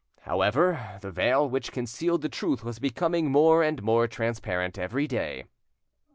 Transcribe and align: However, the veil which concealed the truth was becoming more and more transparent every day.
However, 0.21 0.97
the 1.01 1.11
veil 1.11 1.47
which 1.47 1.71
concealed 1.71 2.23
the 2.23 2.27
truth 2.27 2.63
was 2.63 2.79
becoming 2.79 3.29
more 3.31 3.61
and 3.61 3.83
more 3.83 4.07
transparent 4.07 4.79
every 4.79 5.05
day. 5.05 5.45